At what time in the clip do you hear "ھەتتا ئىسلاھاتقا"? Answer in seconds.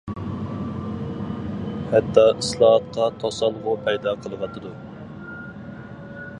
1.91-3.09